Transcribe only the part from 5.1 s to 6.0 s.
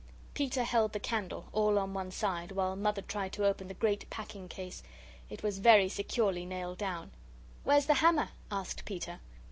It was very